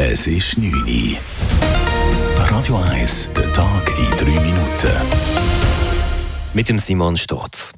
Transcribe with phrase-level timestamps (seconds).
[0.00, 1.18] Es ist 9 Uhr.
[2.36, 4.92] Radio 1, der Tag in 3 Minuten.
[6.54, 7.74] Mit dem Simon Storz.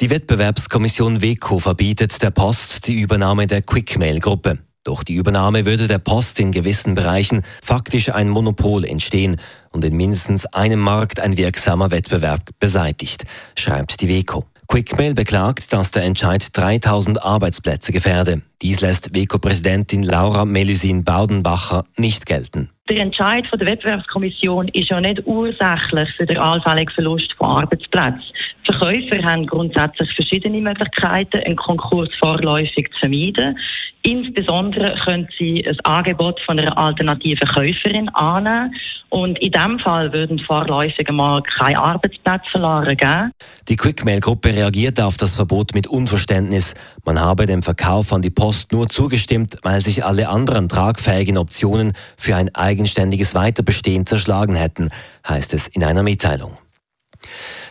[0.00, 4.58] Die Wettbewerbskommission WECO verbietet der Post die Übernahme der Quickmail-Gruppe.
[4.82, 9.36] Durch die Übernahme würde der Post in gewissen Bereichen faktisch ein Monopol entstehen
[9.70, 13.24] und in mindestens einem Markt ein wirksamer Wettbewerb beseitigt,
[13.54, 14.46] schreibt die WECO.
[14.68, 18.42] Quickmail beklagt, dass der Entscheid 3000 Arbeitsplätze gefährde.
[18.62, 22.70] Dies lässt WECO-Präsidentin Laura Melusin-Baudenbacher nicht gelten.
[22.88, 28.22] Der Entscheid von der Wettbewerbskommission ist ja nicht ursächlich für den allfälligen Verlust von Arbeitsplätzen.
[28.64, 33.56] Verkäufer haben grundsätzlich verschiedene Möglichkeiten, einen Konkurs vorläufig zu vermeiden.
[34.06, 38.72] Insbesondere können sie ein Angebot von einer alternativen Käuferin annehmen
[39.08, 43.32] und in diesem Fall würden vorläufig mal keine Arbeitsplätze verloren gehen.
[43.68, 46.76] Die Quickmail-Gruppe reagiert auf das Verbot mit Unverständnis.
[47.04, 51.92] Man habe dem Verkauf an die Post nur zugestimmt, weil sich alle anderen tragfähigen Optionen
[52.16, 54.90] für ein eigenständiges Weiterbestehen zerschlagen hätten,
[55.26, 56.58] heißt es in einer Mitteilung.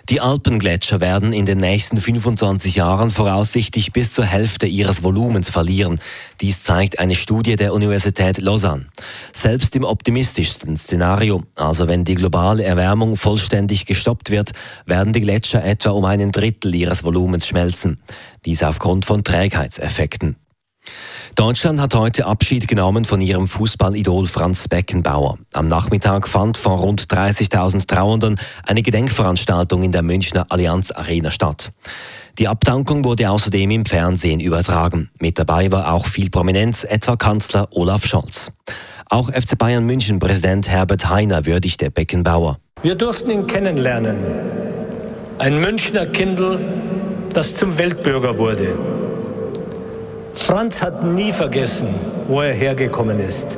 [0.08, 6.00] Die Alpengletscher werden in den nächsten 25 Jahren voraussichtlich bis zur Hälfte ihres Volumens verlieren.
[6.42, 8.86] Dies zeigt eine Studie der Universität Lausanne.
[9.34, 14.52] Selbst im optimistischsten Szenario, also wenn die globale Erwärmung vollständig gestoppt wird,
[14.86, 18.00] werden die Gletscher etwa um einen Drittel ihres Volumens schmelzen.
[18.46, 20.36] Dies aufgrund von Trägheitseffekten.
[21.36, 25.38] Deutschland hat heute Abschied genommen von ihrem Fußballidol Franz Beckenbauer.
[25.52, 31.74] Am Nachmittag fand vor rund 30.000 Trauernden eine Gedenkveranstaltung in der Münchner Allianz Arena statt.
[32.40, 35.10] Die Abdankung wurde außerdem im Fernsehen übertragen.
[35.20, 38.54] Mit dabei war auch viel Prominenz, etwa Kanzler Olaf Scholz.
[39.10, 42.60] Auch FC Bayern München Präsident Herbert Heiner würdigte Beckenbauer.
[42.82, 44.18] Wir durften ihn kennenlernen.
[45.38, 46.60] Ein Münchner Kindl,
[47.34, 48.95] das zum Weltbürger wurde.
[50.40, 51.88] Franz hat nie vergessen,
[52.28, 53.58] wo er hergekommen ist.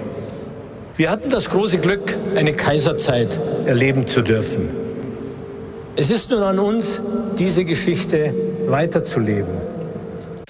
[0.96, 4.70] Wir hatten das große Glück, eine Kaiserzeit erleben zu dürfen.
[5.96, 7.02] Es ist nun an uns,
[7.38, 8.34] diese Geschichte
[8.68, 9.54] weiterzuleben.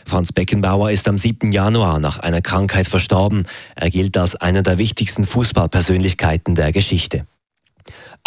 [0.05, 1.51] Franz Beckenbauer ist am 7.
[1.51, 3.45] Januar nach einer Krankheit verstorben.
[3.75, 7.25] Er gilt als einer der wichtigsten Fußballpersönlichkeiten der Geschichte.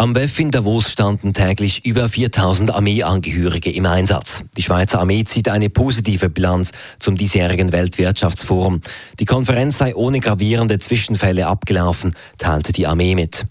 [0.01, 4.47] Am WEF in Davos standen täglich über 4000 Armeeangehörige im Einsatz.
[4.57, 8.81] Die Schweizer Armee zieht eine positive Bilanz zum diesjährigen Weltwirtschaftsforum.
[9.19, 13.45] Die Konferenz sei ohne gravierende Zwischenfälle abgelaufen, teilte die Armee mit.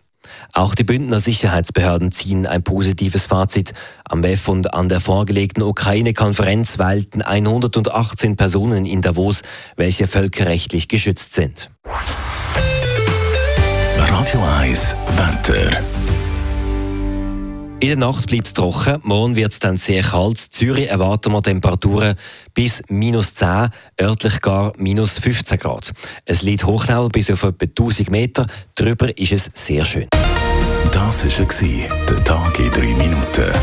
[0.53, 3.75] Auch die Bündner Sicherheitsbehörden ziehen ein positives Fazit.
[4.05, 9.43] Am WEF und an der vorgelegten Ukraine-Konferenz weilten 118 Personen in Davos,
[9.75, 11.69] welche völkerrechtlich geschützt sind.
[13.99, 15.98] Radio 1 Wetter.
[17.81, 20.37] In der Nacht bleibt es trocken, morgen wird es dann sehr kalt.
[20.37, 22.15] In Zürich erwarten wir Temperaturen
[22.53, 23.69] bis minus 10,
[24.01, 25.93] örtlich gar minus 15 Grad.
[26.25, 30.07] Es liegt Hochlevel bis auf etwa 1000 Meter, darüber ist es sehr schön.
[30.91, 33.53] Das war der Tag in 3 Minuten.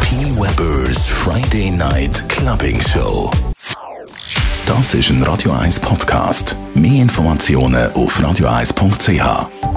[0.00, 0.16] P.
[0.36, 3.30] Weber's Friday Night Clubbing Show.
[4.66, 6.56] Das ist ein Radio 1 Podcast.
[6.74, 9.71] Mehr Informationen auf radio1.ch.